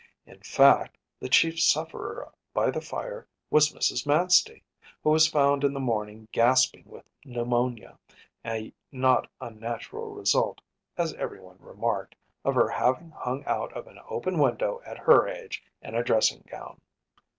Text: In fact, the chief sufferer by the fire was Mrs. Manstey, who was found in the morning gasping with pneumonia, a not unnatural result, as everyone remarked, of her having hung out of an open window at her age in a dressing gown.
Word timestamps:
In 0.25 0.39
fact, 0.41 0.97
the 1.19 1.29
chief 1.29 1.61
sufferer 1.61 2.33
by 2.55 2.71
the 2.71 2.81
fire 2.81 3.27
was 3.51 3.71
Mrs. 3.71 4.07
Manstey, 4.07 4.63
who 5.03 5.11
was 5.11 5.27
found 5.27 5.63
in 5.63 5.73
the 5.75 5.79
morning 5.79 6.27
gasping 6.31 6.85
with 6.87 7.07
pneumonia, 7.23 7.99
a 8.43 8.73
not 8.91 9.29
unnatural 9.39 10.09
result, 10.09 10.59
as 10.97 11.13
everyone 11.13 11.59
remarked, 11.59 12.15
of 12.43 12.55
her 12.55 12.69
having 12.69 13.11
hung 13.11 13.45
out 13.45 13.71
of 13.73 13.85
an 13.85 13.99
open 14.09 14.39
window 14.39 14.81
at 14.87 14.97
her 14.97 15.27
age 15.27 15.63
in 15.83 15.93
a 15.93 16.03
dressing 16.03 16.43
gown. 16.49 16.81